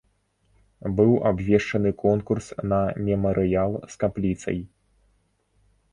[0.99, 4.59] Быў абвешчаны конкурс на мемарыял з капліцай.